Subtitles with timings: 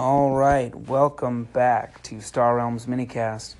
[0.00, 3.56] All right, welcome back to Star Realms Minicast.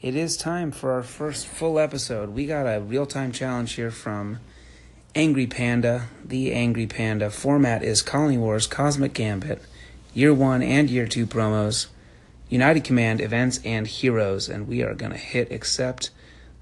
[0.00, 2.28] It is time for our first full episode.
[2.28, 4.38] We got a real time challenge here from
[5.16, 7.28] Angry Panda, the Angry Panda.
[7.28, 9.62] Format is Colony Wars, Cosmic Gambit,
[10.12, 11.88] Year 1 and Year 2 promos,
[12.48, 14.48] United Command, Events, and Heroes.
[14.48, 16.10] And we are going to hit accept.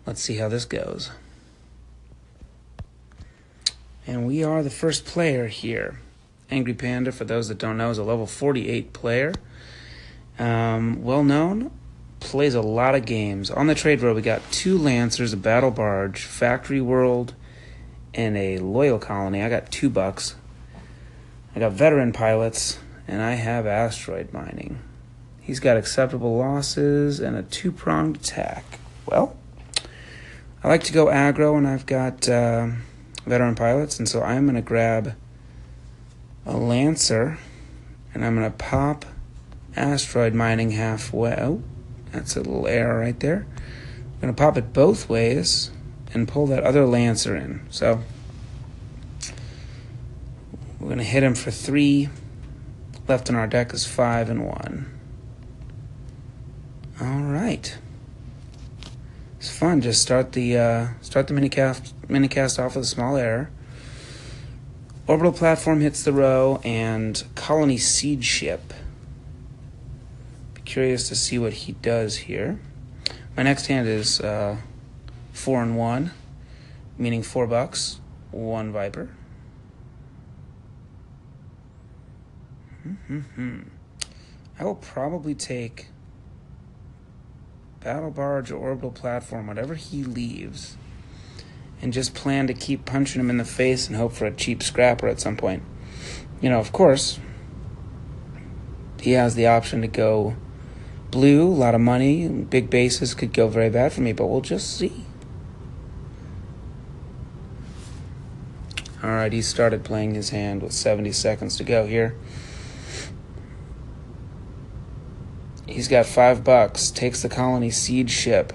[0.06, 1.10] Let's see how this goes.
[4.06, 5.98] And we are the first player here.
[6.52, 9.32] Angry Panda, for those that don't know, is a level 48 player.
[10.38, 11.70] Um, well known,
[12.20, 13.50] plays a lot of games.
[13.50, 17.34] On the trade road, we got two Lancers, a Battle Barge, Factory World,
[18.14, 19.42] and a Loyal Colony.
[19.42, 20.36] I got two bucks.
[21.56, 24.78] I got Veteran Pilots, and I have Asteroid Mining.
[25.40, 28.78] He's got acceptable losses and a two pronged attack.
[29.06, 29.36] Well,
[30.62, 32.68] I like to go aggro, and I've got uh,
[33.26, 35.14] Veteran Pilots, and so I'm going to grab
[36.44, 37.38] a Lancer,
[38.14, 39.04] and I'm going to pop
[39.76, 41.34] Asteroid Mining halfway.
[41.34, 41.62] Oh,
[42.10, 43.46] that's a little error right there.
[43.56, 45.70] I'm going to pop it both ways
[46.12, 47.66] and pull that other Lancer in.
[47.70, 48.02] So
[50.78, 52.08] we're going to hit him for three.
[53.08, 54.98] Left in our deck is five and one.
[57.00, 57.76] All right.
[59.38, 59.80] It's fun.
[59.80, 63.50] Just start the uh, start the minicast minicast off with a small error.
[65.06, 68.72] Orbital platform hits the row, and colony seed ship.
[70.54, 72.60] Be curious to see what he does here.
[73.36, 74.58] My next hand is uh,
[75.32, 76.12] four and one,
[76.96, 77.98] meaning four bucks,
[78.30, 79.10] one viper.
[82.86, 83.60] Mm-hmm.
[84.58, 85.88] I will probably take
[87.80, 90.76] battle barge or orbital platform, whatever he leaves,
[91.82, 94.62] and just plan to keep punching him in the face and hope for a cheap
[94.62, 95.62] scrapper at some point.
[96.40, 97.18] You know, of course,
[99.00, 100.36] he has the option to go
[101.10, 104.40] blue, a lot of money, big bases could go very bad for me, but we'll
[104.40, 105.04] just see.
[109.02, 112.14] All right, he started playing his hand with 70 seconds to go here.
[115.66, 118.52] He's got five bucks, takes the colony seed ship.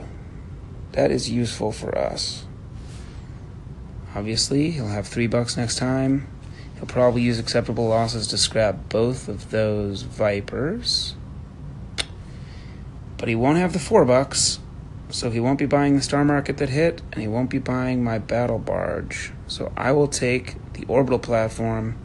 [0.94, 2.47] That is useful for us.
[4.18, 6.28] Obviously, he'll have three bucks next time.
[6.74, 11.14] He'll probably use acceptable losses to scrap both of those Vipers.
[13.20, 14.58] But he won't have the four bucks,
[15.12, 18.04] so he won't be buying the Star Market that hit, and he won't be buying
[18.04, 19.34] my Battle Barge.
[19.46, 21.96] So I will take the Orbital Platform.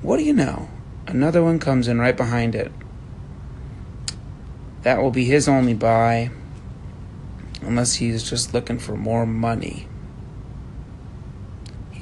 [0.00, 0.70] What do you know?
[1.06, 2.72] Another one comes in right behind it.
[4.80, 6.30] That will be his only buy,
[7.60, 9.88] unless he's just looking for more money.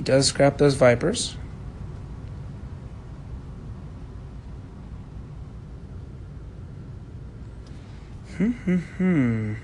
[0.01, 1.37] He does scrap those Vipers.
[8.39, 9.55] Hmm, hmm, hmm.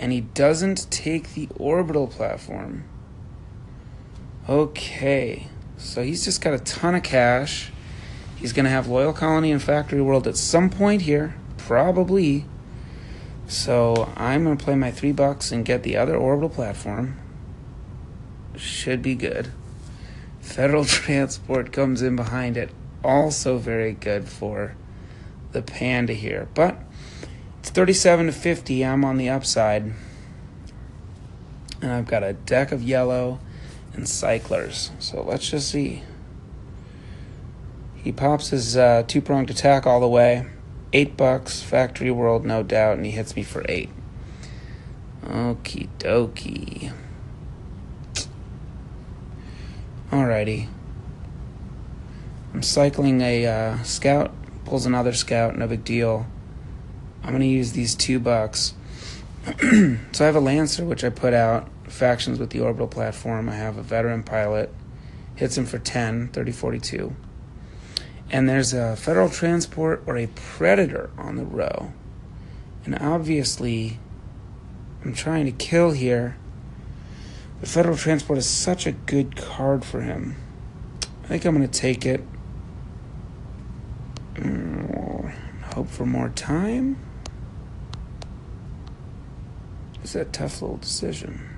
[0.00, 2.82] And he doesn't take the orbital platform.
[4.48, 5.46] Okay.
[5.76, 7.70] So he's just got a ton of cash.
[8.34, 12.46] He's going to have Loyal Colony and Factory World at some point here, probably.
[13.46, 17.16] So I'm going to play my three bucks and get the other orbital platform.
[18.56, 19.52] Should be good.
[20.40, 22.70] Federal Transport comes in behind it.
[23.04, 24.74] Also very good for
[25.52, 26.48] the Panda here.
[26.54, 26.78] But
[27.60, 28.84] it's 37 to 50.
[28.84, 29.92] I'm on the upside.
[31.82, 33.38] And I've got a deck of yellow
[33.92, 34.90] and cyclers.
[34.98, 36.02] So let's just see.
[37.96, 40.46] He pops his uh, two pronged attack all the way.
[40.92, 43.90] Eight bucks, Factory World, no doubt, and he hits me for eight.
[45.24, 46.92] Okie dokie.
[50.16, 50.68] Alrighty.
[52.54, 54.32] I'm cycling a uh, scout,
[54.64, 56.26] pulls another scout, no big deal.
[57.22, 58.72] I'm gonna use these two bucks.
[59.60, 63.50] so I have a Lancer, which I put out, factions with the orbital platform.
[63.50, 64.72] I have a veteran pilot,
[65.34, 67.14] hits him for 10, 30, 42
[68.30, 71.92] and there's a federal transport or a predator on the row.
[72.84, 74.00] And obviously,
[75.04, 76.36] I'm trying to kill here.
[77.60, 80.36] The federal transport is such a good card for him.
[81.24, 82.22] I think I'm going to take it.
[84.34, 85.34] Mm,
[85.74, 86.98] hope for more time.
[90.02, 91.48] It's a tough little decision.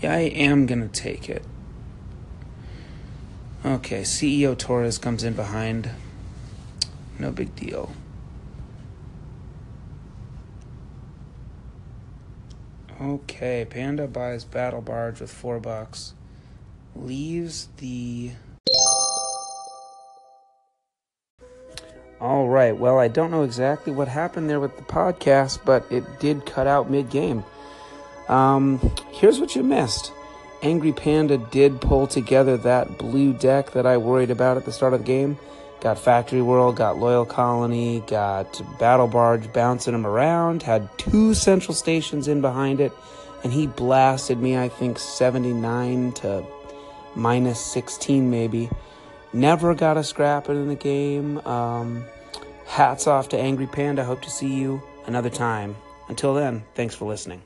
[0.00, 1.44] Yeah, I am going to take it.
[3.64, 5.90] Okay, CEO Torres comes in behind.
[7.18, 7.92] No big deal.
[13.04, 16.14] Okay, Panda buys Battle Barge with four bucks.
[16.96, 18.30] Leaves the.
[22.18, 26.18] All right, well, I don't know exactly what happened there with the podcast, but it
[26.18, 27.44] did cut out mid game.
[28.30, 28.80] Um,
[29.12, 30.10] here's what you missed
[30.62, 34.94] Angry Panda did pull together that blue deck that I worried about at the start
[34.94, 35.36] of the game
[35.84, 41.74] Got Factory World, got Loyal Colony, got Battle Barge bouncing him around, had two central
[41.74, 42.90] stations in behind it,
[43.42, 46.42] and he blasted me, I think, 79 to
[47.14, 48.70] minus 16 maybe.
[49.34, 51.36] Never got a scrap in the game.
[51.46, 52.06] Um,
[52.66, 54.04] hats off to Angry Panda.
[54.04, 55.76] Hope to see you another time.
[56.08, 57.42] Until then, thanks for listening.